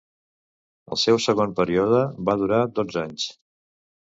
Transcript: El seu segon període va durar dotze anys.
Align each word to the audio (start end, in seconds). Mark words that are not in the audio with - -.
El 0.95 0.99
seu 1.01 1.19
segon 1.27 1.53
període 1.61 2.01
va 2.31 2.35
durar 2.45 2.63
dotze 2.81 3.05
anys. 3.07 3.29